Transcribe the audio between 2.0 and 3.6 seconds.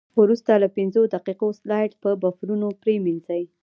په بفرونو پرېمنځئ.